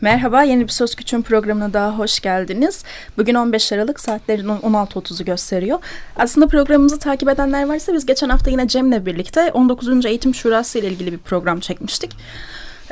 [0.00, 2.84] Merhaba, yeni bir Söz Küçüğün programına daha hoş geldiniz.
[3.18, 5.78] Bugün 15 Aralık saatlerin 16.30'u gösteriyor.
[6.16, 10.06] Aslında programımızı takip edenler varsa biz geçen hafta yine Cem'le birlikte 19.
[10.06, 12.16] Eğitim Şurası ile ilgili bir program çekmiştik.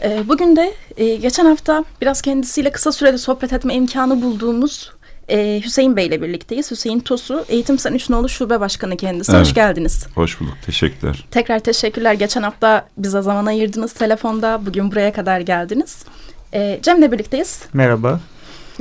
[0.02, 4.92] Ee, bugün de e, geçen hafta biraz kendisiyle kısa sürede sohbet etme imkanı bulduğumuz
[5.28, 6.70] e, Hüseyin Bey ile birlikteyiz.
[6.70, 9.32] Hüseyin Tosu, Eğitim Sen Üçnoğlu Şube Başkanı kendisi.
[9.32, 9.46] Evet.
[9.46, 10.06] Hoş geldiniz.
[10.14, 11.24] Hoş bulduk, teşekkürler.
[11.30, 12.12] Tekrar teşekkürler.
[12.14, 14.66] Geçen hafta bize zaman ayırdınız telefonda.
[14.66, 16.04] Bugün buraya kadar geldiniz.
[16.52, 17.62] E, Cem'le birlikteyiz.
[17.72, 18.20] Merhaba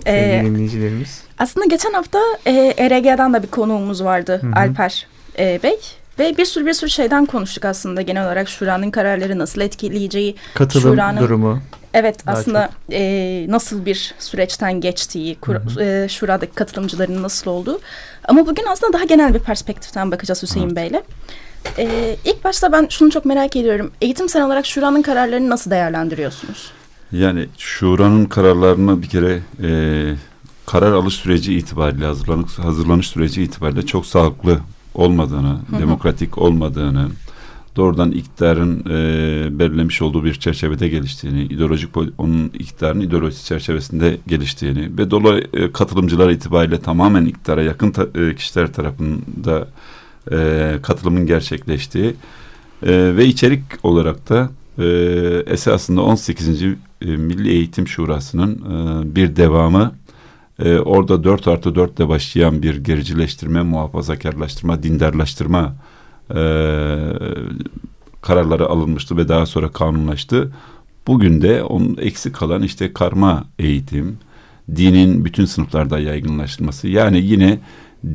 [0.05, 1.23] ee, dinleyicilerimiz.
[1.39, 4.51] Aslında geçen hafta e, ERG'den de bir konuğumuz vardı Hı-hı.
[4.55, 5.07] Alper
[5.39, 5.79] e, Bey.
[6.19, 10.35] Ve bir sürü bir sürü şeyden konuştuk aslında genel olarak Şura'nın kararları nasıl etkileyeceği.
[10.53, 11.59] Katılım Şura'nın, durumu.
[11.93, 17.79] Evet aslında e, nasıl bir süreçten geçtiği, kur, e, Şura'daki katılımcıların nasıl olduğu.
[18.23, 20.75] Ama bugün aslında daha genel bir perspektiften bakacağız Hüseyin evet.
[20.75, 21.01] Bey'le.
[21.77, 23.91] E, ilk başta ben şunu çok merak ediyorum.
[24.01, 26.71] Eğitim sen olarak Şura'nın kararlarını nasıl değerlendiriyorsunuz?
[27.11, 29.69] Yani şuranın kararlarını bir kere e,
[30.65, 34.59] karar alış süreci itibariyle hazırlanış, hazırlanış süreci itibariyle çok sağlıklı
[34.93, 35.79] olmadığını, hı hı.
[35.79, 37.07] demokratik olmadığını,
[37.75, 45.11] doğrudan iktidarın e, belirlemiş olduğu bir çerçevede geliştiğini, ideolojik onun iktidarın ideolojisi çerçevesinde geliştiğini ve
[45.11, 49.67] dolayı e, katılımcılar itibariyle tamamen iktidara yakın ta, e, kişiler tarafında
[50.31, 52.15] e, katılımın gerçekleştiği
[52.83, 54.49] e, ve içerik olarak da
[54.79, 54.85] e,
[55.47, 56.63] esasında 18.
[57.01, 59.91] E, Milli Eğitim Şurası'nın e, bir devamı
[60.59, 65.75] e, orada 4 artı 4 ile başlayan bir gericileştirme, muhafazakarlaştırma, dindarlaştırma
[66.29, 66.39] e,
[68.21, 70.51] kararları alınmıştı ve daha sonra kanunlaştı.
[71.07, 74.17] Bugün de onun eksik kalan işte karma eğitim,
[74.75, 77.59] dinin bütün sınıflarda yaygınlaştırması yani yine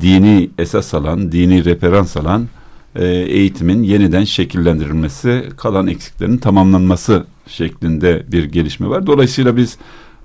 [0.01, 2.47] dini esas alan, dini referans alan
[2.95, 9.07] e, eğitimin yeniden şekillendirilmesi, kalan eksiklerin tamamlanması şeklinde bir gelişme var.
[9.07, 9.77] Dolayısıyla biz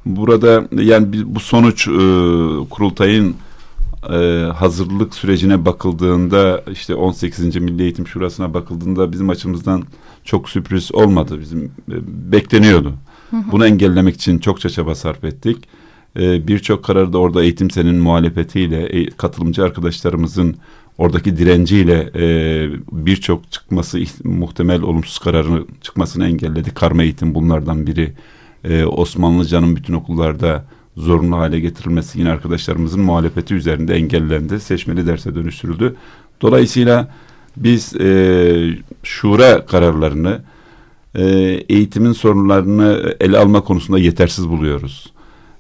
[0.07, 1.91] burada yani bu sonuç e,
[2.71, 3.37] kurultayın
[4.11, 4.17] e,
[4.55, 7.57] hazırlık sürecine bakıldığında işte 18.
[7.57, 9.83] Milli Eğitim Şurası'na bakıldığında bizim açımızdan
[10.25, 11.41] çok sürpriz olmadı.
[11.41, 11.97] Bizim e,
[12.33, 12.95] bekleniyordu.
[13.33, 15.69] Bunu engellemek için çokça çaba sarf ettik.
[16.19, 20.57] E, Birçok kararda orada eğitim senin muhalefetiyle e, katılımcı arkadaşlarımızın
[20.99, 22.25] oradaki direnciyle e,
[22.93, 26.75] birçok çıkması muhtemel olumsuz kararını çıkmasını engelledi.
[26.75, 28.13] Karma eğitim bunlardan biri.
[28.65, 30.65] E, Osmanlıcanın bütün okullarda
[30.97, 34.61] zorunlu hale getirilmesi yine arkadaşlarımızın muhalefeti üzerinde engellendi.
[34.61, 35.97] Seçmeli derse dönüştürüldü.
[36.43, 37.15] Dolayısıyla
[37.57, 40.41] biz e, şura kararlarını
[41.15, 41.25] e,
[41.69, 45.13] eğitimin sorunlarını ele alma konusunda yetersiz buluyoruz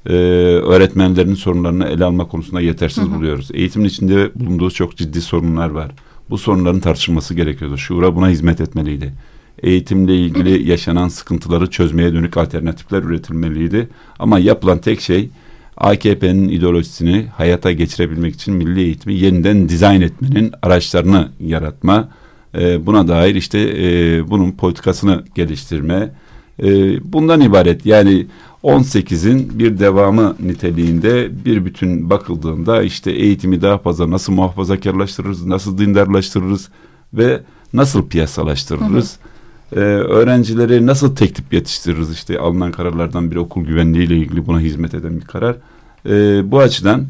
[0.06, 3.14] e, öğretmenlerin sorunlarını ele alma konusunda yetersiz hı hı.
[3.14, 3.50] buluyoruz.
[3.54, 5.91] Eğitimin içinde bulunduğu çok ciddi sorunlar var.
[6.31, 7.78] Bu sorunların tartışılması gerekiyordu.
[7.78, 9.14] Şura buna hizmet etmeliydi.
[9.62, 13.88] Eğitimle ilgili yaşanan sıkıntıları çözmeye dönük alternatifler üretilmeliydi.
[14.19, 15.28] Ama yapılan tek şey
[15.76, 22.09] AKP'nin ideolojisini hayata geçirebilmek için milli eğitimi yeniden dizayn etmenin araçlarını yaratma,
[22.59, 26.10] e, buna dair işte e, bunun politikasını geliştirme,
[26.62, 26.66] e,
[27.12, 27.86] bundan ibaret.
[27.86, 28.26] Yani
[28.63, 36.69] 18'in bir devamı niteliğinde bir bütün bakıldığında işte eğitimi daha fazla nasıl muhafazakarlaştırırız, nasıl dindarlaştırırız
[37.15, 37.43] ve
[37.73, 39.19] nasıl piyasalaştırırız?
[39.19, 39.29] Hı hı.
[39.81, 42.13] Ee, öğrencileri nasıl tek tip yetiştiririz?
[42.13, 45.57] İşte alınan kararlardan bir okul güvenliği ile ilgili buna hizmet eden bir karar.
[46.07, 47.07] Ee, bu açıdan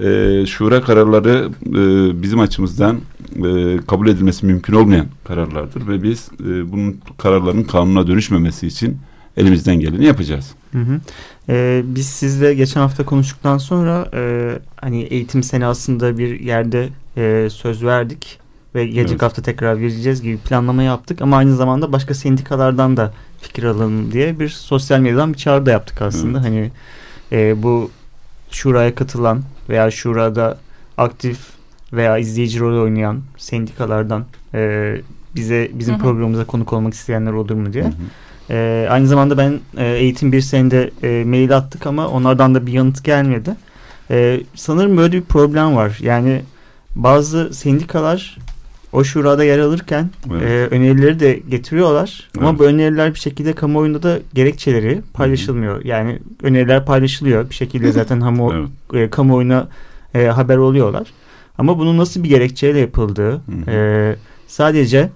[0.00, 3.00] e, şura kararları e, bizim açımızdan
[3.36, 8.98] e, kabul edilmesi mümkün olmayan kararlardır ve biz e, bunun kararların kanuna dönüşmemesi için
[9.36, 10.50] elimizden geleni yapacağız.
[10.72, 11.00] Hı hı.
[11.48, 17.48] Ee, biz sizle geçen hafta konuştuktan sonra e, hani eğitim sene aslında bir yerde e,
[17.50, 18.38] söz verdik
[18.74, 19.22] ve gelecek evet.
[19.22, 24.38] hafta tekrar vereceğiz gibi planlama yaptık ama aynı zamanda başka sendikalardan da fikir alalım diye
[24.38, 26.38] bir sosyal medyadan bir çağrı da yaptık aslında.
[26.38, 26.48] Evet.
[26.48, 26.70] Hani
[27.32, 27.90] e, bu
[28.50, 30.58] şuraya katılan veya şurada
[30.98, 31.38] aktif
[31.92, 34.24] veya izleyici rol oynayan sendikalardan
[34.54, 34.94] e,
[35.36, 36.02] bize bizim hı hı.
[36.02, 37.84] programımıza konuk olmak isteyenler olur mu diye.
[37.84, 37.92] Hı hı.
[38.52, 42.72] E, aynı zamanda ben e, eğitim bir senede e, mail attık ama onlardan da bir
[42.72, 43.50] yanıt gelmedi.
[44.10, 45.98] E, sanırım böyle bir problem var.
[46.02, 46.42] Yani
[46.96, 48.38] bazı sendikalar
[48.92, 50.42] o şurada yer alırken Evet.
[50.42, 52.30] e, önerileri de getiriyorlar.
[52.38, 52.58] Ama Evet.
[52.58, 55.84] bu öneriler bir şekilde kamuoyunda da gerekçeleri paylaşılmıyor.
[55.84, 57.50] Yani öneriler paylaşılıyor.
[57.50, 58.52] Bir şekilde zaten hamu,
[58.92, 59.06] Evet.
[59.06, 59.68] e, kamuoyuna
[60.14, 61.06] e, haber oluyorlar.
[61.58, 63.70] Ama bunun nasıl bir gerekçeyle yapıldığı Hı hı.
[63.70, 64.16] e,
[64.46, 65.08] sadece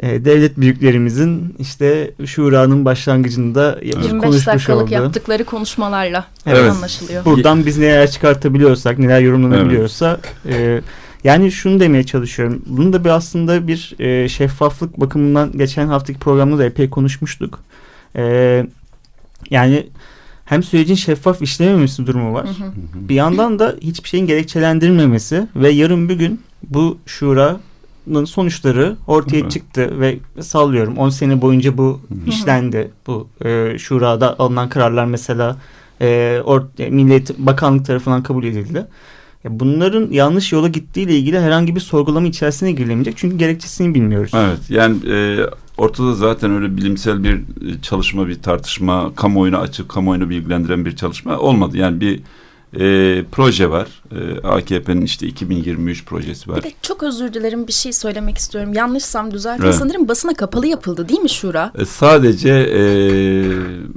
[0.00, 4.92] e, devlet büyüklerimizin işte şuranın başlangıcında yapıp 25 konuşmuş dakikalık olduğu.
[4.94, 6.70] yaptıkları konuşmalarla Evet.
[6.70, 7.24] anlaşılıyor.
[7.24, 10.80] Buradan biz neler çıkartabiliyorsak, neler yorumlanabiliyorsa e,
[11.24, 12.62] yani şunu demeye çalışıyorum.
[12.66, 17.58] Bunu da bir aslında bir e, şeffaflık bakımından geçen haftaki programda da epey konuşmuştuk.
[18.16, 18.66] E,
[19.50, 19.86] yani
[20.44, 22.46] hem sürecin şeffaf işlememesi durumu var.
[22.46, 22.72] Hı hı.
[22.94, 27.60] Bir yandan da hiçbir şeyin gerekçelendirilmemesi ve yarın bir gün bu şuranın
[28.26, 29.50] sonuçları ortaya Evet.
[29.50, 32.30] çıktı ve sallıyorum 10 sene boyunca bu hı.
[32.30, 32.90] işlendi.
[33.06, 35.56] Bu e, şurada alınan kararlar mesela
[36.00, 38.86] e, or, e, Millet Bakanlık tarafından kabul edildi.
[39.44, 43.16] Ya bunların yanlış yola gittiğiyle ilgili herhangi bir sorgulama içerisine girilemeyecek.
[43.16, 44.30] Çünkü gerekçesini bilmiyoruz.
[44.34, 45.38] Evet yani e,
[45.76, 51.38] ortada zaten öyle bilimsel bir e, çalışma, bir tartışma, kamuoyuna açık, kamuoyunu bilgilendiren bir çalışma
[51.38, 51.76] olmadı.
[51.76, 52.20] Yani bir
[52.74, 53.86] e, proje var.
[54.12, 56.58] E, AKP'nin işte 2023 projesi var.
[56.58, 58.72] Bir de çok özür dilerim bir şey söylemek istiyorum.
[58.72, 59.64] Yanlışsam düzeltin.
[59.64, 59.74] Evet.
[59.74, 61.72] Sanırım basına kapalı yapıldı değil mi Şura?
[61.78, 62.80] E, sadece e,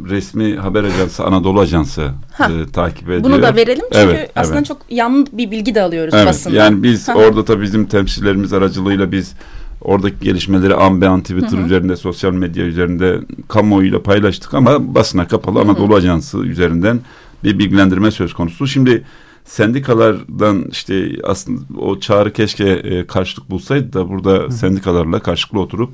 [0.10, 2.52] resmi haber ajansı Anadolu Ajansı Ha.
[2.52, 3.24] e, takip ediyor.
[3.24, 4.68] Bunu da verelim çünkü Evet, aslında evet.
[4.68, 6.56] çok yan bir bilgi de alıyoruz Evet, basından.
[6.56, 9.34] yani biz orada tabii bizim temsilcilerimiz aracılığıyla biz
[9.82, 11.66] oradaki gelişmeleri an be an Twitter Hı hı.
[11.66, 15.70] üzerinde, sosyal medya üzerinde kamuoyuyla paylaştık ama basına kapalı Hı hı.
[15.70, 17.00] Anadolu Ajansı üzerinden
[17.44, 18.68] bir bilgilendirme söz konusu.
[18.68, 19.04] Şimdi
[19.46, 25.90] sendikalardan işte aslında o çağrı keşke e, karşılık bulsaydı da burada sendikalarla karşılıklı oturup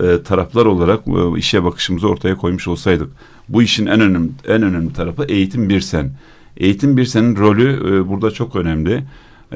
[0.00, 3.10] e, taraflar olarak e, işe bakışımızı ortaya koymuş olsaydık.
[3.48, 6.12] Bu işin en önemli en önemli tarafı eğitim bir sen.
[6.56, 9.04] Eğitim bir senin rolü e, burada çok önemli.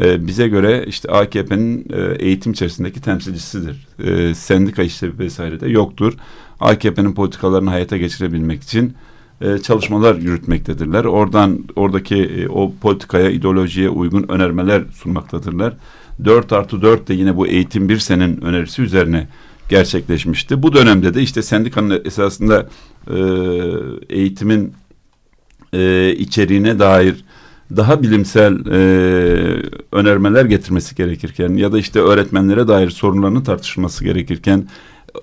[0.01, 3.87] E, bize göre işte AKP'nin e, eğitim içerisindeki temsilcisidir.
[4.05, 6.15] E, sendika işte vesaire de yoktur.
[6.61, 8.95] AKP'nin politikalarını hayata geçirebilmek için
[9.41, 11.05] e, çalışmalar yürütmektedirler.
[11.05, 15.75] Oradan oradaki e, o politikaya, ideolojiye uygun önermeler sunmaktadırlar.
[16.25, 19.29] 4 artı 4 de yine bu eğitim bir senin önerisi üzerine
[19.69, 20.63] gerçekleşmişti.
[20.63, 22.69] Bu dönemde de işte sendikanın esasında
[23.11, 23.17] e,
[24.09, 24.73] eğitimin
[25.73, 27.25] e, içeriğine dair
[27.77, 28.79] daha bilimsel e,
[29.93, 34.69] önermeler getirmesi gerekirken ya da işte öğretmenlere dair sorunlarını tartışması gerekirken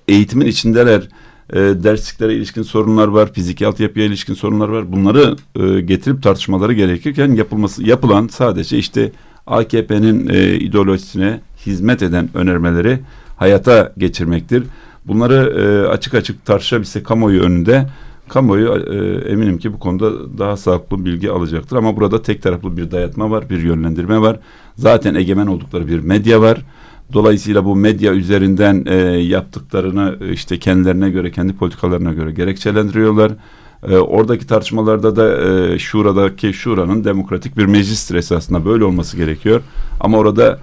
[0.07, 1.07] eğitimin içindeler
[1.53, 4.91] e, dersliklere ilişkin sorunlar var, fiziki altyapıya ilişkin sorunlar var.
[4.91, 9.11] Bunları e, getirip tartışmaları gerekirken yapılması yapılan sadece işte
[9.47, 12.99] AKP'nin e, ideolojisine hizmet eden önermeleri
[13.37, 14.63] hayata geçirmektir.
[15.05, 17.87] Bunları e, açık açık tartışabilse kamuoyu önünde
[18.29, 21.77] kamuoyu e, eminim ki bu konuda daha sağlıklı bilgi alacaktır.
[21.77, 24.39] Ama burada tek taraflı bir dayatma var, bir yönlendirme var.
[24.75, 26.61] Zaten egemen oldukları bir medya var.
[27.13, 33.31] Dolayısıyla bu medya üzerinden e, yaptıklarını e, işte kendilerine göre, kendi politikalarına göre gerekçelendiriyorlar.
[33.89, 39.61] E, oradaki tartışmalarda da e, şuradaki şuranın demokratik bir meclistir esasında böyle olması gerekiyor.
[39.99, 40.59] Ama orada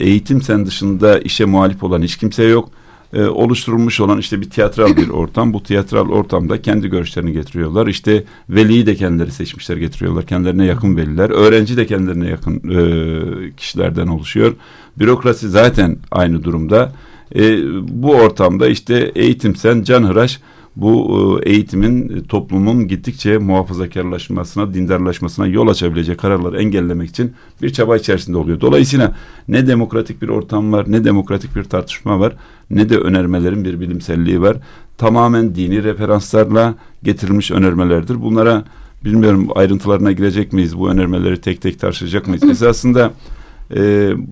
[0.00, 2.68] eğitim sen dışında işe muhalif olan hiç kimse yok.
[3.12, 5.52] E, oluşturulmuş olan işte bir tiyatral bir ortam.
[5.52, 7.86] Bu tiyatral ortamda kendi görüşlerini getiriyorlar.
[7.86, 10.26] İşte veliyi de kendileri seçmişler getiriyorlar.
[10.26, 11.30] Kendilerine yakın veliler.
[11.30, 14.54] Öğrenci de kendilerine yakın e, kişilerden oluşuyor.
[14.98, 16.92] Bürokrasi zaten aynı durumda.
[17.34, 20.40] E, bu ortamda işte eğitim sen canhıraş
[20.80, 27.32] bu e, eğitimin e, toplumun gittikçe muhafazakarlaşmasına, dindarlaşmasına yol açabilecek kararları engellemek için
[27.62, 28.60] bir çaba içerisinde oluyor.
[28.60, 29.14] Dolayısıyla
[29.48, 32.36] ne demokratik bir ortam var, ne demokratik bir tartışma var,
[32.70, 34.56] ne de önermelerin bir bilimselliği var.
[34.98, 38.22] Tamamen dini referanslarla getirilmiş önermelerdir.
[38.22, 38.64] Bunlara
[39.04, 40.78] bilmiyorum ayrıntılarına girecek miyiz?
[40.78, 42.42] Bu önermeleri tek tek tartışacak mıyız?
[42.42, 43.12] Esasında
[43.76, 43.80] e,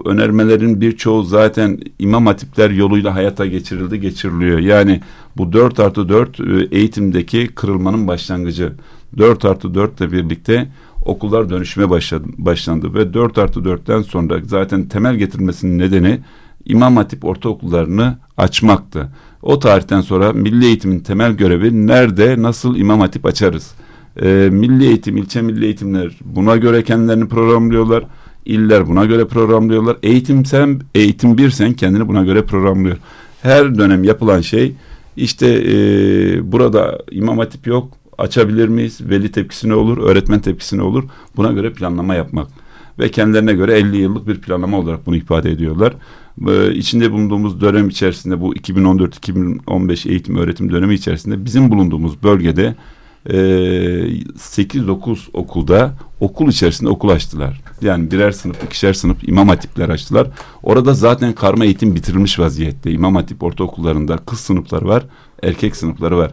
[0.04, 4.58] önermelerin birçoğu zaten imam hatipler yoluyla hayata geçirildi, geçiriliyor.
[4.58, 5.00] Yani
[5.36, 6.44] bu 4 artı 4 e,
[6.76, 8.72] eğitimdeki kırılmanın başlangıcı.
[9.18, 10.68] 4 artı 4 ile birlikte
[11.04, 16.20] okullar dönüşüme başladı, başlandı ve 4 artı 4'ten sonra zaten temel getirilmesinin nedeni
[16.64, 19.08] imam hatip ortaokullarını açmaktı.
[19.42, 23.74] O tarihten sonra milli eğitimin temel görevi nerede, nasıl imam hatip açarız?
[24.22, 28.04] E, milli eğitim, ilçe milli eğitimler buna göre kendilerini programlıyorlar.
[28.44, 29.96] İller buna göre programlıyorlar.
[30.02, 32.96] Eğitim sen, eğitim bir sen kendini buna göre programlıyor.
[33.42, 34.74] Her dönem yapılan şey
[35.16, 39.00] işte e, burada imam hatip yok açabilir miyiz?
[39.10, 39.98] Veli tepkisi ne olur?
[39.98, 41.04] Öğretmen tepkisi ne olur?
[41.36, 42.48] Buna göre planlama yapmak.
[42.98, 45.94] Ve kendilerine göre 50 yıllık bir planlama olarak bunu ifade ediyorlar.
[46.48, 52.74] Ee, içinde bulunduğumuz dönem içerisinde bu 2014-2015 eğitim öğretim dönemi içerisinde bizim bulunduğumuz bölgede
[53.26, 57.60] e, 8-9 okulda okul içerisinde okul açtılar.
[57.80, 60.28] Yani birer sınıf, ikişer sınıf imam hatipler açtılar.
[60.62, 62.90] Orada zaten karma eğitim bitirilmiş vaziyette.
[62.90, 65.04] İmam hatip ortaokullarında kız sınıfları var,
[65.42, 66.32] erkek sınıfları var.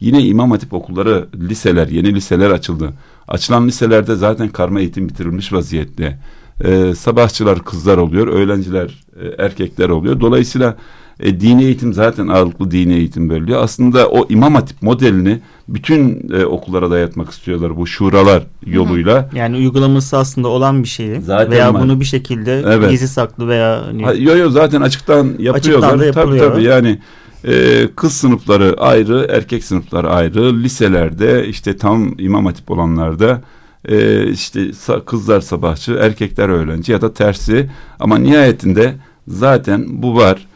[0.00, 2.92] Yine imam hatip okulları, liseler, yeni liseler açıldı.
[3.28, 6.18] Açılan liselerde zaten karma eğitim bitirilmiş vaziyette.
[6.64, 10.20] Ee, sabahçılar kızlar oluyor, öğrenciler e, erkekler oluyor.
[10.20, 10.76] Dolayısıyla
[11.20, 13.62] e, dini eğitim zaten ağırlıklı dini eğitim veriliyor.
[13.62, 19.30] Aslında o imam hatip modelini bütün e, okullara dayatmak istiyorlar bu şuralar yoluyla.
[19.34, 21.82] Yani uygulaması aslında olan bir şeyi Zaten veya var.
[21.82, 22.90] bunu bir şekilde Evet.
[22.90, 25.54] gizli saklı veya hani, Ha, Yo yo zaten açıktan yapıyorlar.
[25.54, 26.52] Açıktan da tabii yapılıyor.
[26.52, 26.98] tabii yani
[27.44, 30.62] e, kız sınıfları ayrı, erkek sınıfları ayrı.
[30.62, 33.40] Liselerde işte tam imam hatip olanlarda
[33.88, 34.60] e, işte
[35.06, 37.70] kızlar sabahçı, erkekler öğrenci ya da tersi.
[38.00, 38.94] Ama nihayetinde
[39.28, 40.46] zaten bu var.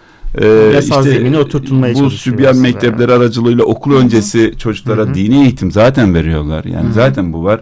[0.42, 5.14] E, zemine oturtulmaya bu sübyan mektepleri aracılığıyla okul öncesi çocuklara Hı hı.
[5.14, 6.64] dini eğitim zaten veriyorlar.
[6.64, 6.92] Yani Hı hı.
[6.92, 7.61] zaten bu var.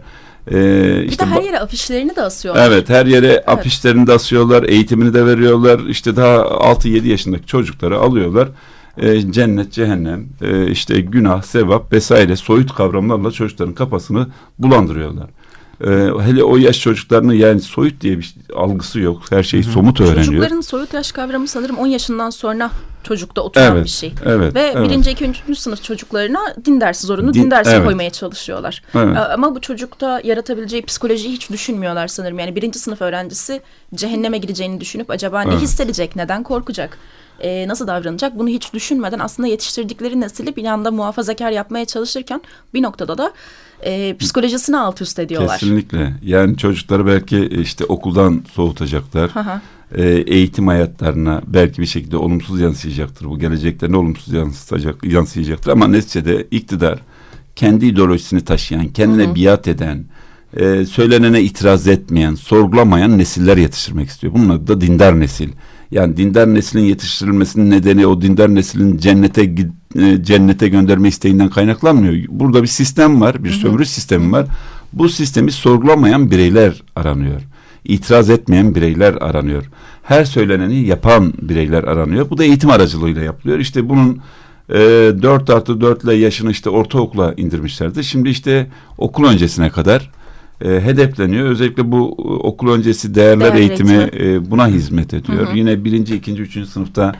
[0.50, 2.68] E, Bir işte de her yere afişlerini de asıyorlar.
[2.68, 5.80] Evet her yere afişlerini de asıyorlar, eğitimini de veriyorlar.
[5.88, 8.48] İşte daha 6-7 yaşındaki çocukları alıyorlar.
[8.98, 14.26] Ee, cennet, cehennem, e, işte günah, sevap vesaire soyut kavramlarla çocukların kafasını
[14.58, 15.26] bulandırıyorlar.
[15.84, 15.88] Ee,
[16.20, 19.22] hele o yaş çocuklarının yani soyut diye bir algısı yok.
[19.30, 20.24] Her şeyi somut öğreniyor.
[20.24, 22.70] Çocukların soyut yaş kavramı sanırım 10 yaşından sonra
[23.04, 24.12] çocukta oturan Evet, bir şey.
[24.24, 24.54] Evet.
[24.54, 27.84] Ve evet, birinci, ikinci, üçüncü sınıf çocuklarına din dersi zorunlu, din, Din- dersi evet.
[27.84, 28.82] koymaya çalışıyorlar.
[28.94, 29.16] evet.
[29.16, 32.38] Ee, Ama bu çocukta yaratabileceği psikolojiyi hiç düşünmüyorlar sanırım.
[32.38, 33.60] Yani birinci sınıf öğrencisi
[33.94, 35.62] cehenneme gideceğini düşünüp acaba ne Evet.
[35.62, 36.98] hissedecek, neden korkacak,
[37.40, 42.40] ee, nasıl davranacak bunu hiç düşünmeden aslında yetiştirdikleri nesili bir anda muhafazakar yapmaya çalışırken
[42.74, 43.32] bir noktada da
[43.84, 45.58] e, psikolojisini alt üst ediyorlar.
[45.58, 46.14] Kesinlikle.
[46.22, 49.30] Yani çocukları belki işte okuldan soğutacaklar.
[49.94, 53.26] E, eğitim hayatlarına belki bir şekilde olumsuz yansıyacaktır.
[53.26, 55.70] Bu geleceklerine olumsuz yansıtacak, yansıyacaktır.
[55.70, 56.98] Ama neticede iktidar
[57.56, 59.34] kendi ideolojisini taşıyan, kendine Hı hı.
[59.34, 60.04] biat eden,
[60.56, 64.34] e, söylenene itiraz etmeyen, sorgulamayan nesiller yetiştirmek istiyor.
[64.34, 65.48] Bunun adı da dindar nesil.
[65.90, 69.44] Yani dindar neslin yetiştirilmesinin nedeni o dindar neslin cennete
[69.98, 72.24] e, cennete gönderme isteğinden kaynaklanmıyor.
[72.28, 74.46] Burada bir sistem var, bir sömürü sistemi var.
[74.92, 77.40] Bu sistemi sorgulamayan bireyler aranıyor.
[77.84, 79.64] İtiraz etmeyen bireyler aranıyor.
[80.02, 82.30] Her söyleneni yapan bireyler aranıyor.
[82.30, 83.58] Bu da eğitim aracılığıyla yapılıyor.
[83.58, 84.20] İşte bunun
[84.68, 88.04] e, 4 artı 4 ile yaşını işte ortaokula indirmişlerdi.
[88.04, 88.66] Şimdi işte
[88.98, 90.10] okul öncesine kadar
[90.64, 91.46] e, hedefleniyor.
[91.48, 94.24] Özellikle bu e, okul öncesi değerler eğitimi eğitimi.
[94.24, 95.46] e, buna hizmet ediyor.
[95.46, 95.56] Hı hı.
[95.56, 97.12] Yine birinci, ikinci, üçüncü sınıfta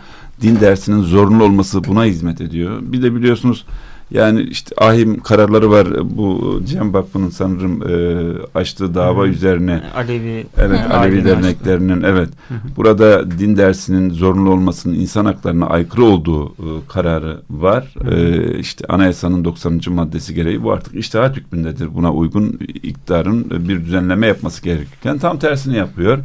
[0.43, 2.78] din dersinin zorunlu olması buna hizmet ediyor.
[2.83, 3.64] Bir de biliyorsunuz
[4.11, 5.88] yani işte ahim kararları var.
[6.16, 9.28] Bu Cem Vakfı'nın sanırım e, açtığı dava Hı.
[9.28, 10.95] üzerine Alevi Evet Hı.
[10.95, 12.76] Alevi derneklerinin evet Hı hı.
[12.76, 17.95] burada din dersinin zorunlu olmasının insan haklarına aykırı olduğu e, kararı var.
[18.02, 18.14] Hı hı.
[18.14, 19.81] E, işte anayasanın 90.
[19.88, 21.95] maddesi gereği bu artık iştihat hükmündedir.
[21.95, 26.19] Buna uygun iktidarın bir düzenleme yapması gerekirken tam tersini yapıyor.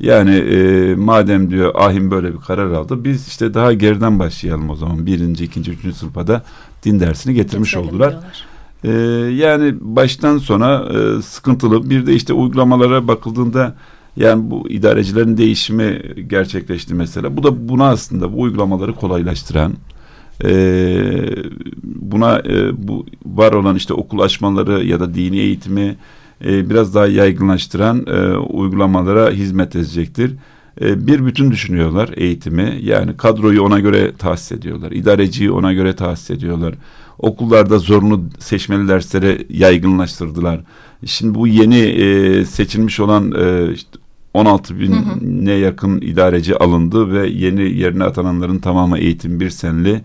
[0.00, 4.76] Yani e, madem diyor ahim böyle bir karar aldı biz işte daha geriden başlayalım o
[4.76, 5.06] zaman.
[5.06, 6.42] Birinci, ikinci, üçüncü sınıfa da
[6.84, 8.10] din dersini getirmiş Getirelim oldular.
[8.10, 8.46] diyorlar.
[8.84, 8.90] Ee,
[9.34, 11.90] yani baştan sona e, sıkıntılı.
[11.90, 13.74] Bir de işte uygulamalara bakıldığında
[14.16, 17.36] yani bu idarecilerin değişimi gerçekleşti mesela.
[17.36, 19.74] Bu da buna aslında bu uygulamaları kolaylaştıran
[20.44, 20.52] e,
[21.84, 25.96] buna e, bu var olan işte okul açmaları ya da dini eğitimi
[26.44, 30.36] e, biraz daha yaygınlaştıran e, uygulamalara hizmet edecektir.
[30.80, 32.78] E, bir bütün düşünüyorlar eğitimi.
[32.82, 34.90] Yani kadroyu ona göre tahsis ediyorlar.
[34.90, 36.74] İdareciyi ona göre tahsis ediyorlar.
[37.18, 40.60] Okullarda zorunlu seçmeli dersleri yaygınlaştırdılar.
[41.06, 43.98] Şimdi bu yeni e, seçilmiş olan e, işte
[44.34, 44.80] 16 Hı hı.
[45.20, 50.02] bine yakın idareci alındı ve yeni yerine atananların tamamı eğitim bir senli.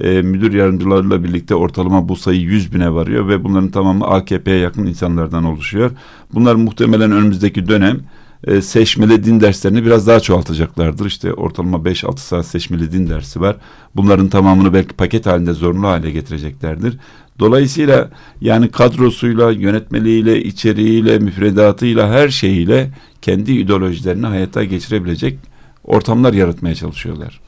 [0.00, 4.86] E, müdür yardımcılarıyla birlikte ortalama bu sayı 100 bine varıyor ve bunların tamamı AKP'ye yakın
[4.86, 5.90] insanlardan oluşuyor.
[6.34, 8.00] Bunlar muhtemelen önümüzdeki dönem
[8.44, 11.06] e, seçmeli din derslerini biraz daha çoğaltacaklardır.
[11.06, 13.56] İşte ortalama 5-6 saat seçmeli din dersi var.
[13.96, 16.98] Bunların tamamını belki paket halinde zorunlu hale getireceklerdir.
[17.38, 22.90] Dolayısıyla yani kadrosuyla, yönetmeliğiyle, içeriğiyle, müfredatıyla, her şeyiyle
[23.22, 25.38] kendi ideolojilerini hayata geçirebilecek
[25.84, 27.47] ortamlar yaratmaya çalışıyorlar.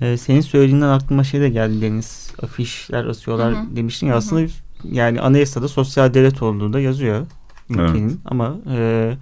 [0.00, 2.30] Ee, senin söylediğinden aklıma şey de geldi Deniz.
[2.42, 3.76] Afişler asıyorlar Hı hı.
[3.76, 4.52] demiştin ya aslında
[4.84, 7.26] yani anayasada sosyal devlet olduğu da yazıyor
[7.70, 9.12] ülkenin ama e,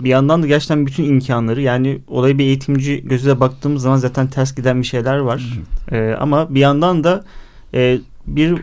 [0.00, 4.54] bir yandan da gerçekten bütün imkanları yani olaya bir eğitimci gözüyle baktığımız zaman zaten ters
[4.54, 5.58] giden bir şeyler var.
[5.92, 7.24] E, ama bir yandan da
[7.74, 8.62] e, bir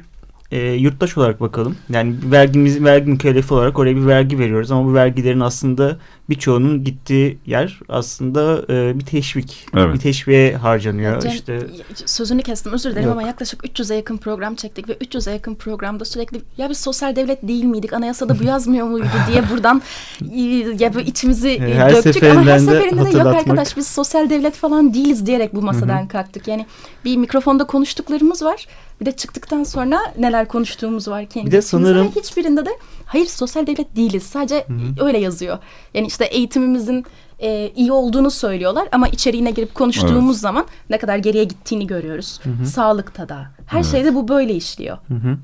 [0.52, 1.75] e, yurttaş olarak bakalım.
[1.90, 5.98] Yani vergimiz vergi mükellefi olarak oraya bir vergi veriyoruz ama bu vergilerin aslında
[6.30, 9.68] birçoğunun gittiği yer aslında e, bir teşvik.
[9.75, 9.94] Evet.
[9.94, 11.22] Bir teşviğe harcanıyor.
[11.22, 11.60] Cem, işte
[12.06, 13.18] sözünü kestim özür dilerim Yok.
[13.18, 17.48] ama yaklaşık 300'e yakın program çektik ve 300'e yakın programda sürekli ya biz sosyal devlet
[17.48, 19.82] değil miydik anayasada bu yazmıyor muydu diye buradan
[20.36, 20.42] e,
[20.80, 24.54] ya bu içimizi e, Her döktük ama her seferinde de yok arkadaş biz sosyal devlet
[24.54, 26.48] falan değiliz diyerek bu masadan kalktık.
[26.48, 26.66] Yani
[27.06, 28.68] bir mikrofonda konuştuklarımız var
[29.02, 32.70] bir de çıktıktan sonra neler konuştuğumuz var kendi Bir de sanırım- hiçbirinde de
[33.06, 34.66] hayır sosyal devlet değiliz sadece
[35.00, 35.58] öyle yazıyor.
[35.94, 37.06] Yani işte eğitimimizin
[37.40, 42.40] e, iyi olduğunu söylüyorlar ama içeriğine girip konuştuğumuz zaman ne kadar geriye gittiğini görüyoruz.
[42.66, 43.48] Sağlıkta da.
[43.66, 44.98] Her şeyde bu böyle işliyor.
[45.08, 45.38] Hı hı.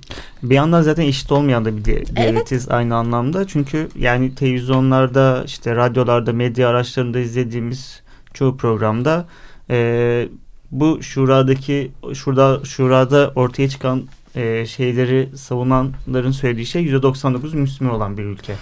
[0.44, 3.48] Bir yandan zaten eşit olmayan da bir de- devletiz aynı anlamda.
[3.48, 8.02] Çünkü yani televizyonlarda, işte radyolarda, medya araçlarında izlediğimiz
[8.34, 9.26] çoğu programda
[9.70, 10.28] e,
[10.72, 14.04] bu şuradaki şurada şurada ortaya çıkan
[14.36, 18.56] e, şeyleri savunanların söylediği şey %99 Müslüman olan bir ülke.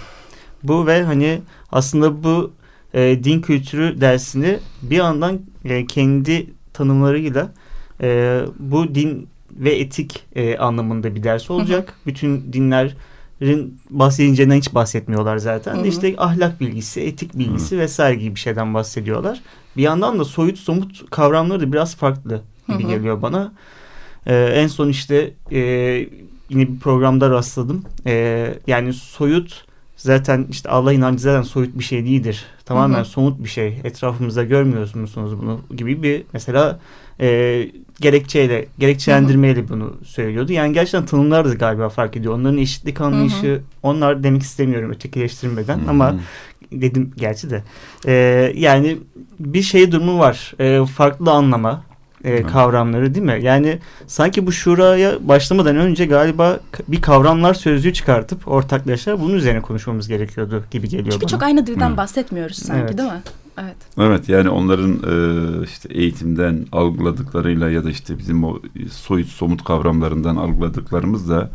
[0.62, 1.40] Bu ve hani
[1.72, 2.52] aslında bu
[2.94, 7.52] e, din kültürü dersini bir yandan e, kendi tanımlarıyla
[8.02, 11.94] e, bu din ve etik e, anlamında bir ders olacak.
[12.06, 15.76] Bütün dinlerin bahsedileceğinden hiç bahsetmiyorlar zaten.
[15.76, 15.86] Hı hı.
[15.86, 19.40] İşte ahlak bilgisi, etik bilgisi vesaire gibi bir şeyden bahsediyorlar.
[19.76, 22.90] Bir yandan da soyut somut kavramları da biraz farklı gibi Hı hı.
[22.90, 23.52] geliyor bana.
[24.26, 25.60] E, en son işte e,
[26.48, 27.84] yine bir programda rastladım.
[28.06, 29.64] E, yani soyut
[29.96, 32.44] zaten işte Allah inancı zaten soyut bir şey değildir.
[32.64, 33.04] Tamamen Hı hı.
[33.04, 33.80] somut bir şey.
[33.84, 36.80] Etrafımızda görmüyor musunuz bunu gibi bir mesela
[37.20, 37.68] e,
[38.00, 40.52] gerekçeyle, gerekçelendirmeyle bunu söylüyordu.
[40.52, 42.34] Yani gerçekten tanımlar da galiba fark ediyor.
[42.34, 45.90] Onların eşitlik anlayışı, onlar demek istemiyorum ötekileştirmeden Hı hı.
[45.90, 46.16] ama
[46.72, 47.62] dedim gerçi de.
[48.06, 48.12] E,
[48.56, 48.98] yani
[49.40, 50.54] bir şey durumu var.
[50.60, 51.82] E, farklı anlama
[52.24, 53.38] e, kavramları değil mi?
[53.42, 60.08] Yani sanki bu şuraya başlamadan önce galiba bir kavramlar sözlüğü çıkartıp ortaklaşa bunun üzerine konuşmamız
[60.08, 61.30] gerekiyordu gibi geliyor Çünkü bana.
[61.30, 61.96] çok aynı dilden Hı.
[61.96, 62.98] bahsetmiyoruz sanki Evet.
[62.98, 63.22] değil mi?
[63.58, 63.76] Evet.
[63.98, 68.58] Evet yani onların e, işte eğitimden algıladıklarıyla ya da işte bizim o
[68.92, 71.50] soyut somut kavramlarından algıladıklarımız da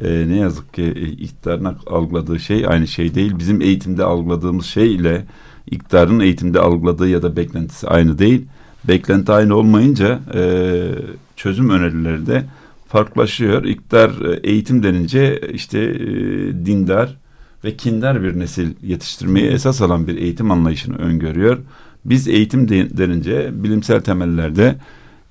[0.00, 3.38] e, ne yazık ki e, iktidarın algıladığı şey aynı şey değil.
[3.38, 5.24] Bizim eğitimde algıladığımız şey ile
[5.70, 8.46] iktidarın eğitimde algıladığı ya da beklentisi aynı değil.
[8.88, 10.82] Beklenti aynı olmayınca e,
[11.36, 12.44] çözüm önerileri de
[12.88, 13.64] farklılaşıyor.
[13.64, 16.06] İktidar e, eğitim denince işte e,
[16.66, 17.16] dindar
[17.64, 21.58] ve kindar bir nesil yetiştirmeyi esas alan bir eğitim anlayışını öngörüyor.
[22.04, 24.76] Biz eğitim de- denince bilimsel temellerde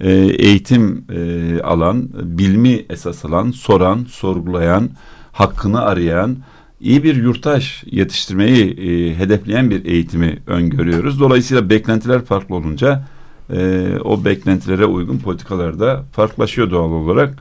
[0.02, 4.90] e, eğitim e, alan, bilmi esas alan, soran, sorgulayan,
[5.32, 6.38] hakkını arayan,
[6.80, 11.20] iyi bir yurttaş yetiştirmeyi e, hedefleyen bir eğitimi öngörüyoruz.
[11.20, 13.08] Dolayısıyla beklentiler farklı olunca
[13.54, 17.38] e, o beklentilere uygun politikalar da farklılaşıyor doğal olarak.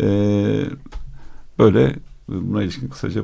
[0.00, 0.04] E,
[1.58, 1.96] böyle
[2.28, 3.22] buna ilişkin kısaca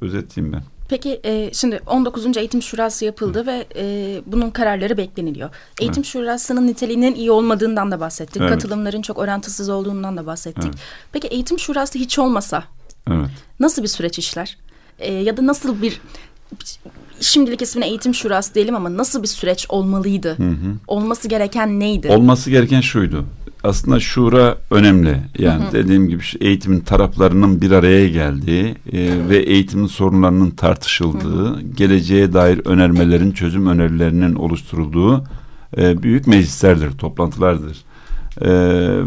[0.00, 0.77] özetleyeyim ben.
[0.88, 2.36] Peki e, şimdi 19.
[2.36, 5.50] Eğitim Şurası yapıldı ve e, bunun kararları bekleniliyor.
[5.80, 8.42] Eğitim Şurası'nın niteliğinin iyi olmadığından da bahsettik.
[8.42, 8.50] Evet.
[8.50, 10.64] Katılımların çok orantısız olduğundan da bahsettik.
[10.64, 10.78] Evet.
[11.12, 12.64] Peki Eğitim Şurası hiç olmasa
[13.10, 13.28] Evet.
[13.60, 14.56] nasıl bir süreç işler?
[14.98, 16.00] E, ya da nasıl bir
[17.20, 20.38] şimdilik ismine Eğitim Şurası diyelim ama nasıl bir süreç olmalıydı?
[20.38, 20.74] Hı hı.
[20.86, 22.08] Olması gereken neydi?
[22.08, 23.24] Olması gereken şuydu.
[23.64, 25.16] Aslında şura önemli.
[25.38, 32.60] Yani dediğim gibi eğitimin taraflarının bir araya geldiği e, ve eğitimin sorunlarının tartışıldığı, geleceğe dair
[32.66, 35.24] önermelerin, çözüm önerilerinin oluşturulduğu
[35.76, 37.76] e, büyük meclislerdir, toplantılardır.
[38.40, 38.50] E,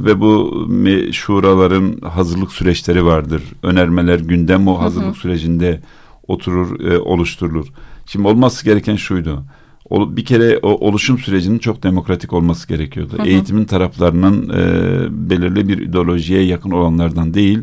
[0.06, 3.44] ve bu me- şuraların hazırlık süreçleri vardır.
[3.64, 5.82] Önermeler gündem o hazırlık sürecinde
[6.28, 7.68] oturur, e, oluşturulur.
[8.06, 9.44] Şimdi olması gereken şuydu.
[9.92, 13.18] Bir kere o oluşum sürecinin çok demokratik olması gerekiyordu.
[13.26, 17.60] Eğitimin taraflarının e, belirli bir ideolojiye yakın olanlardan değil,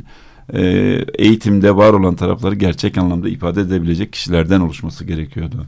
[0.52, 0.62] e,
[1.18, 5.66] eğitimde var olan tarafları gerçek anlamda ifade edebilecek kişilerden oluşması gerekiyordu.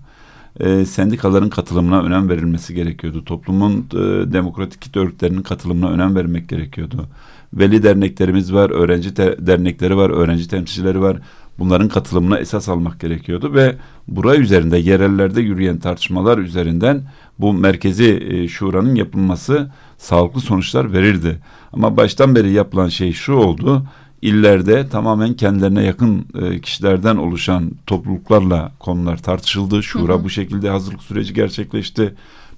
[0.61, 3.25] E, sendikaların katılımına önem verilmesi gerekiyordu.
[3.25, 7.07] Toplumun e, demokratik kitle örgütlerinin katılımına önem vermek gerekiyordu.
[7.55, 11.19] Veli derneklerimiz var, öğrenci dernekleri var, öğrenci temsilcileri var.
[11.61, 13.77] Bunların katılımına esas almak gerekiyordu ve
[14.09, 17.03] bura üzerinde yerellerde yürüyen tartışmalar üzerinden
[17.39, 21.39] bu merkezi e, şuranın yapılması sağlıklı sonuçlar verirdi.
[21.73, 23.87] Ama baştan beri yapılan şey şu oldu.
[24.23, 29.83] İllerde tamamen kendilerine yakın e, kişilerden oluşan topluluklarla konular tartışıldı.
[29.83, 32.15] Şura bu şekilde hazırlık süreci gerçekleşti.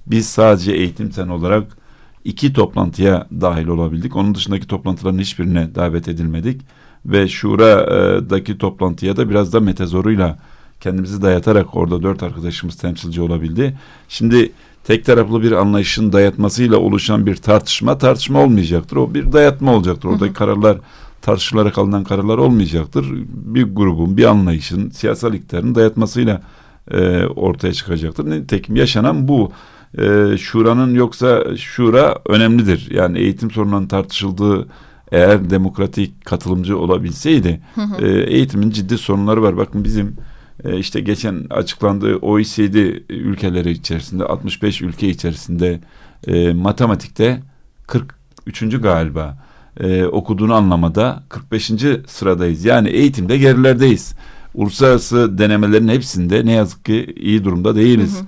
[0.07, 1.77] Biz sadece eğitim sen olarak
[2.25, 4.17] iki toplantıya dahil olabildik.
[4.17, 6.61] Onun dışındaki toplantıların hiçbirine davet edilmedik.
[7.07, 10.39] Ve Şura'daki toplantıya da biraz da metezoruyla
[10.81, 13.79] kendimizi dayatarak orada dört arkadaşımız temsilci olabildi.
[14.09, 14.53] Şimdi
[14.85, 18.97] tek taraflı bir anlayışın dayatmasıyla oluşan bir tartışma tartışma olmayacaktır.
[18.97, 20.09] O bir dayatma olacaktır.
[20.09, 20.79] Oradaki kararlar
[21.23, 23.07] tartışılarak alınan kararlar olmayacaktır.
[23.29, 26.43] Bir grubun, bir anlayışın, siyasal iktidarın dayatmasıyla
[26.91, 28.31] e, ortaya çıkacaktır.
[28.31, 29.53] Nitekim yaşanan bu.
[29.99, 32.91] E, şuranın yoksa şura önemlidir.
[32.91, 34.69] Yani eğitim sorununun tartışıldığı
[35.13, 37.61] eğer demokratik katılımcı olabilseydi
[37.99, 39.57] e, eğitimin ciddi sorunları var.
[39.57, 40.17] Bakın bizim
[40.65, 42.75] e, işte geçen açıklandığı OECD
[43.09, 45.81] ülkeleri içerisinde 65 ülke içerisinde
[46.27, 47.43] e, matematikte
[47.87, 48.81] 43.
[48.83, 49.39] galiba
[49.81, 51.73] e, okuduğunu anlamada 45.
[52.07, 52.65] sıradayız.
[52.65, 54.15] Yani eğitimde gerilerdeyiz.
[54.55, 58.21] Uluslararası denemelerin hepsinde ne yazık ki iyi durumda değiliz.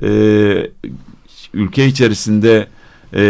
[0.00, 0.10] Hı hı.
[0.10, 0.70] E,
[1.54, 2.66] ülke içerisinde
[3.12, 3.22] e,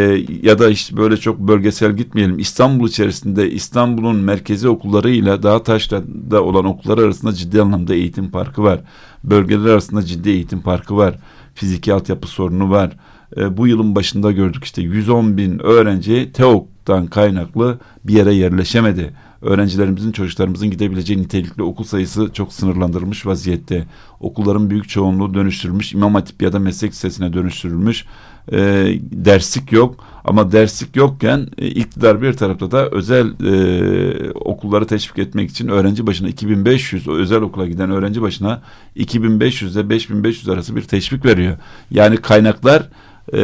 [0.43, 2.39] ya da işte böyle çok bölgesel gitmeyelim.
[2.39, 6.03] İstanbul içerisinde İstanbul'un merkezi okullarıyla Dağtaş'ta
[6.41, 8.81] olan okullar arasında ciddi anlamda eğitim farkı var.
[9.25, 11.19] Bölgeler arasında ciddi eğitim farkı var.
[11.55, 12.97] Fiziki altyapı sorunu var.
[13.37, 20.13] E, bu yılın başında gördük işte 110 bin öğrenci TEOK'tan kaynaklı bir yere yerleşemedi öğrencilerimizin,
[20.13, 23.87] çocuklarımızın gidebileceği nitelikli okul sayısı çok sınırlandırılmış vaziyette.
[24.21, 28.05] Okulların büyük çoğunluğu dönüştürülmüş, İmam Hatip ya da meslek lisesine dönüştürülmüş.
[28.53, 28.59] E,
[29.01, 35.51] derslik yok ama derslik yokken e, iktidar bir tarafta da özel e, okulları teşvik etmek
[35.51, 38.63] için öğrenci başına 2500 o özel okula giden öğrenci başına
[38.95, 41.57] 2500 ile 5500 arası bir teşvik veriyor.
[41.91, 42.89] Yani kaynaklar
[43.33, 43.41] e,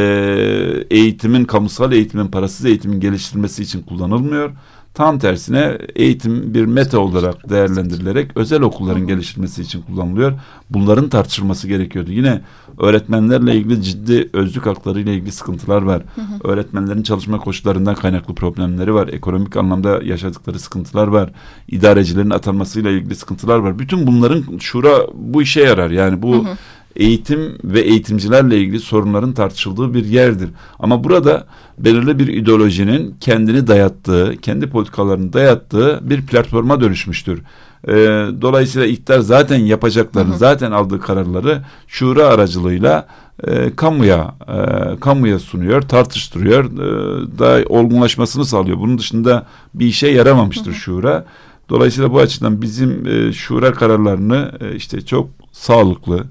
[0.90, 4.50] eğitimin kamusal eğitimin parasız eğitimin geliştirilmesi için kullanılmıyor.
[4.94, 10.32] Tam tersine eğitim bir meta olarak değerlendirilerek özel okulların geliştirilmesi için kullanılıyor.
[10.70, 12.12] Bunların tartışılması gerekiyordu.
[12.12, 12.40] Yine
[12.78, 16.02] öğretmenlerle ilgili ciddi özlük hakları ile ilgili sıkıntılar var.
[16.14, 16.48] Hı hı.
[16.48, 19.08] Öğretmenlerin çalışma koşullarından kaynaklı problemleri var.
[19.08, 21.30] Ekonomik anlamda yaşadıkları sıkıntılar var.
[21.68, 23.78] İdarecilerin atanmasıyla ilgili sıkıntılar var.
[23.78, 25.90] Bütün bunların şura bu işe yarar.
[25.90, 26.56] Yani bu hı hı
[26.96, 30.50] eğitim ve eğitimcilerle ilgili sorunların tartışıldığı bir yerdir.
[30.78, 31.46] Ama burada
[31.78, 37.42] belirli bir ideolojinin kendini dayattığı, kendi politikalarını dayattığı bir platforma dönüşmüştür.
[37.88, 37.92] E,
[38.40, 40.38] dolayısıyla iktidar zaten yapacaklarını, hı hı.
[40.38, 43.06] zaten aldığı kararları şura aracılığıyla
[43.46, 48.78] e, kamuya e, kamuya sunuyor, tartıştırıyor, e, daha olgunlaşmasını sağlıyor.
[48.78, 50.74] Bunun dışında bir işe yaramamıştır hı hı.
[50.74, 51.24] şura.
[51.68, 56.24] Dolayısıyla bu açıdan bizim e, şura kararlarını e, işte çok sağlıklı,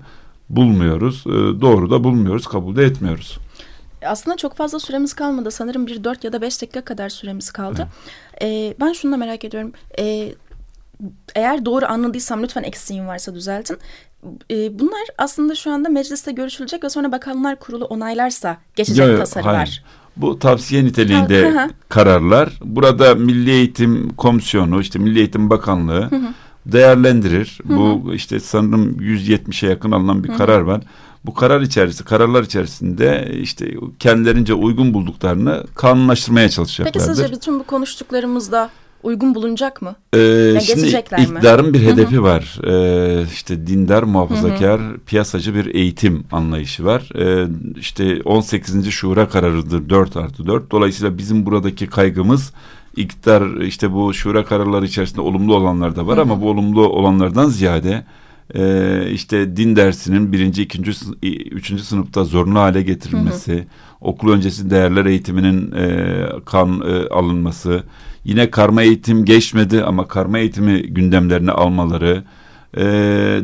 [0.56, 1.24] bulmuyoruz.
[1.28, 3.39] E, doğru da bulmuyoruz, kabul de etmiyoruz.
[4.06, 5.52] Aslında çok fazla süremiz kalmadı.
[5.52, 7.88] Sanırım bir dört ya da beş dakika kadar süremiz kaldı.
[8.38, 8.74] Evet.
[8.74, 9.72] E, ben şunu da merak ediyorum.
[10.00, 10.34] E,
[11.36, 13.78] eğer doğru anladıysam lütfen eksiğim varsa düzeltin.
[14.52, 19.56] E, bunlar aslında şu anda mecliste görüşülecek ve sonra bakanlar kurulu onaylarsa geçecek yo, tasarılar.
[19.56, 19.84] Hayır.
[20.18, 22.60] Bu tavsiye niteliğinde kararlar.
[22.62, 26.34] Burada Milli Eğitim Komisyonu, işte Milli Eğitim Bakanlığı hı hı
[26.65, 27.60] değerlendirir.
[27.67, 27.78] Hı hı.
[27.78, 30.38] Bu işte sanırım 170'e yakın alınan bir hı hı.
[30.38, 30.82] karar var.
[31.26, 36.99] Bu karar içerisinde, kararlar içerisinde işte kendilerince uygun bulduklarını kanunlaştırmaya çalışacaklardır.
[36.99, 38.69] Peki sizce bütün bu konuştuklarımızda
[39.04, 39.95] uygun bulunacak mı?
[40.13, 42.23] Ee, yani şimdi iktidarın bir hedefi Hı-hı.
[42.23, 42.60] var.
[42.67, 44.97] Ee, işte dindar, muhafazakar, Hı-hı.
[45.06, 47.10] piyasacı bir eğitim anlayışı var.
[47.15, 47.47] Ee,
[47.80, 48.89] işte 18.
[48.89, 50.71] şura kararıdır 4 artı 4.
[50.71, 52.54] Dolayısıyla bizim buradaki kaygımız
[52.95, 56.21] iktidar işte bu şura kararları içerisinde olumlu olanlar da var Hı.
[56.21, 58.06] ama bu olumlu olanlardan ziyade
[58.56, 60.91] e, işte din dersinin birinci, ikinci,
[61.51, 63.63] üçüncü sınıfta zorunlu hale getirilmesi, hı
[64.03, 67.84] okul öncesi değerler eğitiminin e, kan e, alınması,
[68.25, 72.23] yine karma eğitim geçmedi ama karma eğitimi gündemlerine almaları,
[72.78, 72.84] e,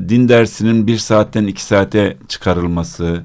[0.09, 3.19] din dersinin bir saatten iki saate çıkarılması, hı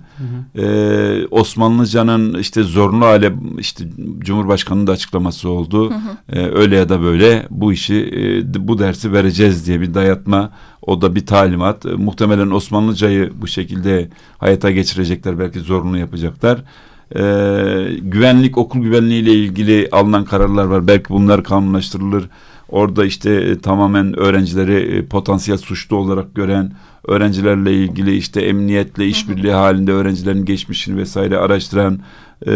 [0.57, 0.63] hı.
[0.63, 3.85] E, Osmanlıcanın işte zorunlu hale işte
[4.19, 5.91] Cumhurbaşkanı'nın da açıklaması oldu.
[5.91, 6.39] Hı hı.
[6.39, 10.51] E, öyle ya da böyle bu işi e, bu dersi vereceğiz diye bir dayatma.
[10.83, 11.87] O da bir talimat.
[11.87, 15.39] E, muhtemelen Osmanlıcayı bu şekilde hayata geçirecekler.
[15.39, 16.59] Belki zorunlu yapacaklar.
[17.17, 17.23] E,
[18.01, 20.87] güvenlik, okul güvenliği ile ilgili alınan kararlar var.
[20.87, 22.29] Belki bunlar kanunlaştırılır
[22.75, 26.73] Orada işte e, tamamen öğrencileri e, potansiyel suçlu olarak gören
[27.09, 32.01] öğrencilerle ilgili işte emniyetle işbirliği halinde öğrencilerin geçmişini vesaire araştıran
[32.47, 32.53] e,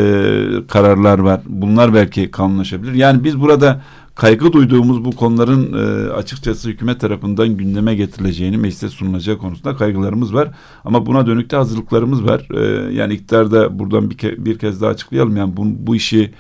[0.68, 1.40] kararlar var.
[1.46, 2.94] Bunlar belki kanunlaşabilir.
[2.94, 3.83] Yani biz burada
[4.14, 10.48] kaygı duyduğumuz bu konuların e, açıkçası hükümet tarafından gündeme getirileceğini meclise sunulacağı konusunda kaygılarımız var.
[10.85, 12.48] Ama buna dönük de hazırlıklarımız var.
[12.54, 15.37] E, yani iktidarda buradan bir, ke bir kez daha açıklayalım.
[15.37, 16.31] Yani bu, bu işi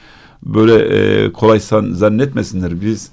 [0.42, 1.60] böyle e, kolay
[1.92, 2.80] zannetmesinler.
[2.80, 3.10] Biz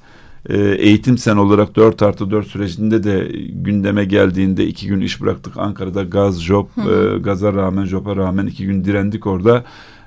[0.49, 5.57] e, eğitim sen olarak 4 artı 4 sürecinde de gündeme geldiğinde iki gün iş bıraktık.
[5.57, 9.63] Ankara'da gaz, job, e, gaza rağmen, joba rağmen iki gün direndik orada.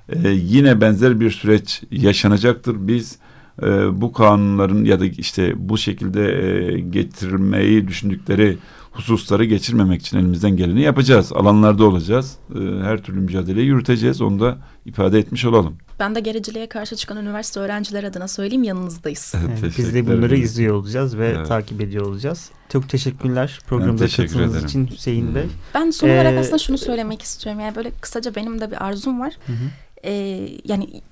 [0.08, 2.76] E, yine benzer bir süreç yaşanacaktır.
[2.78, 3.18] Biz
[3.62, 8.58] e, bu kanunların ya da işte bu şekilde e, getirmeyi düşündükleri
[8.92, 11.32] hususları geçirmemek için elimizden geleni yapacağız.
[11.32, 12.36] Alanlarda olacağız.
[12.54, 14.20] E, her türlü mücadeleyi yürüteceğiz.
[14.20, 15.76] Onu da ifade etmiş olalım.
[16.00, 19.34] Ben de gericiliğe karşı çıkan üniversite öğrenciler adına söyleyeyim yanınızdayız.
[19.62, 21.46] Evet, biz de bunları izliyor olacağız ve Evet.
[21.48, 22.50] takip ediyor olacağız.
[22.72, 24.66] Çok teşekkürler programımıza teşekkür katıldığınız ederim.
[24.68, 25.44] için Hüseyin Bey.
[25.74, 27.60] Ben son olarak Ee, aslında şunu söylemek istiyorum.
[27.60, 29.32] Yani böyle kısaca benim de bir arzum var.
[29.46, 29.56] Hı hı.
[30.04, 31.02] Ee, yani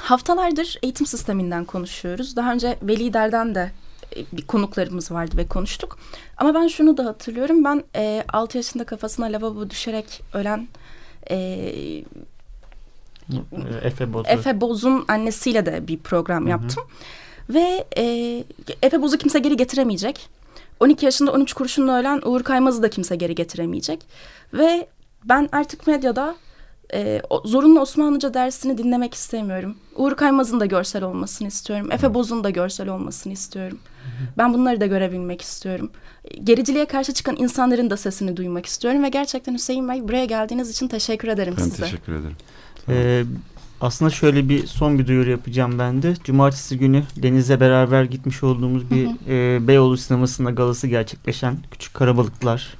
[0.00, 2.36] haftalardır eğitim sisteminden konuşuyoruz.
[2.36, 3.72] Daha önce Veli Der'den de
[4.16, 5.98] e, bir konuklarımız vardı ve konuştuk.
[6.36, 7.64] Ama ben şunu da hatırlıyorum.
[7.64, 10.68] Ben e, 6 yaşında kafasına lavabo düşerek ölen
[11.30, 12.04] e,
[13.82, 14.28] Efe Bozu.
[14.28, 16.84] Efe Boz'un annesiyle de bir program yaptım.
[17.50, 18.04] Ve e,
[18.82, 20.28] Efe Boz'u kimse geri getiremeyecek.
[20.80, 24.06] 12 yaşında 13 kurşunla ölen Uğur Kaymaz'ı da kimse geri getiremeyecek.
[24.54, 24.86] Ve
[25.24, 26.36] ben artık medyada
[26.94, 29.76] e, zorunlu Osmanlıca dersini dinlemek istemiyorum.
[29.96, 31.92] Uğur Kaymaz'ın da görsel olmasını istiyorum.
[31.92, 33.78] Efe Boz'un da görsel olmasını istiyorum.
[34.38, 35.90] Ben bunları da görebilmek istiyorum.
[36.44, 39.02] Gericiliğe karşı çıkan insanların da sesini duymak istiyorum.
[39.02, 41.84] Ve gerçekten Hüseyin Bey buraya geldiğiniz için teşekkür ederim Ben size.
[41.84, 42.36] teşekkür ederim.
[42.88, 43.24] Ee,
[43.80, 46.14] aslında şöyle bir son bir duyuru yapacağım ben de.
[46.24, 52.74] Cumartesi günü Deniz'le beraber gitmiş olduğumuz bir e, Beyoğlu sinemasında galası gerçekleşen Küçük Karabalıklar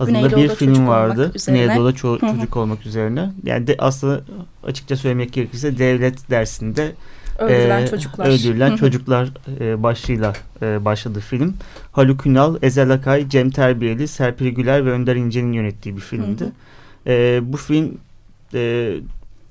[0.00, 1.32] adında Güneydoğu'da bir film vardı.
[1.46, 3.32] Güneydoğu'da ço- çocuk olmak üzerine.
[3.44, 4.20] Yani de aslında
[4.64, 6.92] açıkça söylemek gerekirse devlet dersinde
[7.38, 8.26] Öldürülen e, çocuklar.
[8.26, 9.28] Öldürülen çocuklar
[9.60, 11.54] e, başlığıyla e, başladı film.
[11.92, 16.44] Haluk Ünal, Ezel Akay, Cem Terbiyeli, Serpil Güler ve Önder İnce'nin yönettiği bir filmdi.
[17.06, 17.98] E, bu film
[18.54, 18.92] e,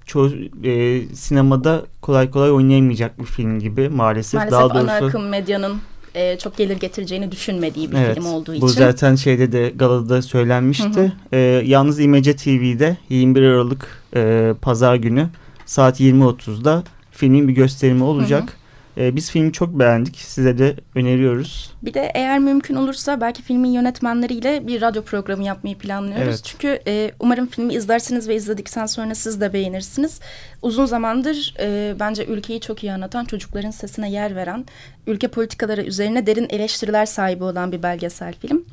[0.06, 0.32] çoğu
[0.64, 4.34] e, sinemada kolay kolay oynayamayacak bir film gibi maalesef.
[4.34, 5.82] Maalesef Daha ana doğrusu akım medyanın
[6.16, 8.68] e, çok gelir getireceğini düşünmediği bir evet, film olduğu bu için.
[8.68, 11.00] zaten şeyde de galada söylenmişti.
[11.00, 11.36] Hı hı.
[11.36, 15.30] E, yalnız İmece TV'de 21 Aralık e, Pazar günü
[15.66, 18.58] saat 20.30'da filmin bir gösterimi olacak.
[18.98, 20.16] E, biz filmi çok beğendik.
[20.16, 21.72] Size de öneriyoruz.
[21.82, 26.28] Bir de eğer mümkün olursa belki filmin yönetmenleriyle bir radyo programı yapmayı planlıyoruz.
[26.28, 26.42] Evet.
[26.44, 30.20] Çünkü e, umarım filmi izlersiniz ve izledikten sonra siz de beğenirsiniz.
[30.62, 34.66] Uzun zamandır e, bence ülkeyi çok iyi anlatan, çocukların sesine yer veren,
[35.08, 38.66] ülke politikaları üzerine derin eleştiriler sahibi olan bir belgesel film.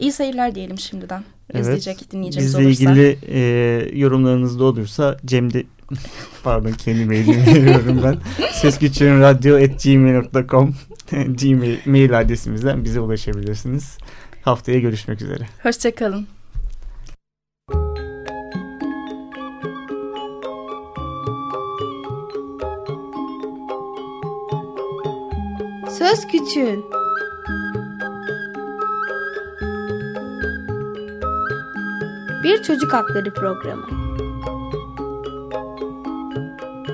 [0.00, 1.22] İyi seyirler diyelim şimdiden.
[1.52, 1.62] Evet.
[1.62, 2.92] İzleyecek, dinleyeceğiniz Bizle olursa.
[2.92, 3.38] ilgili e,
[3.98, 5.64] yorumlarınız da olursa Cem de
[6.44, 8.16] pardon kendi mailimi veriyorum ben.
[8.52, 10.74] Sesküçürünradyo.gmail.com
[11.10, 13.98] Gmail mail adresimizden bize ulaşabilirsiniz.
[14.42, 15.46] Haftaya görüşmek üzere.
[15.62, 16.26] Hoşçakalın.
[25.98, 26.84] Söz Küçüğün
[32.54, 33.86] Bir Çocuk Hakları Programı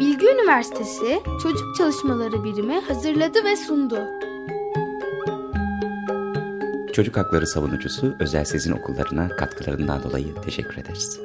[0.01, 3.99] Bilgi Üniversitesi Çocuk Çalışmaları Birimi hazırladı ve sundu.
[6.93, 11.21] Çocuk hakları savunucusu Özel Sezin Okullarına katkılarından dolayı teşekkür ederiz.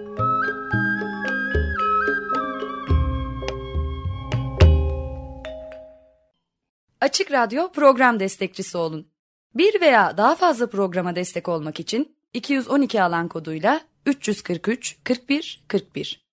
[7.01, 9.07] Açık Radyo program destekçisi olun.
[9.53, 16.24] Bir veya daha fazla programa destek olmak için 212 alan koduyla 343 41 41